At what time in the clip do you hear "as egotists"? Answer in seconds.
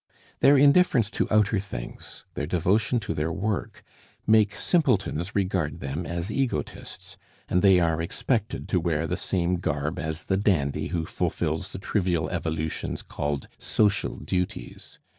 6.07-7.17